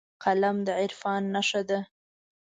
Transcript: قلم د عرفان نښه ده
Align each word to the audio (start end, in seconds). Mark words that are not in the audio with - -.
قلم 0.23 0.57
د 0.65 0.67
عرفان 0.81 1.21
نښه 1.33 1.61
ده 1.69 1.79